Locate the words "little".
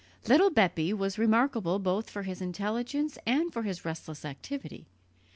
0.27-0.49